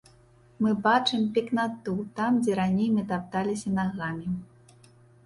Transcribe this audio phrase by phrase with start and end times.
[0.65, 4.29] Мы бачым пекнату там, дзе раней мы тапталіся нагамі.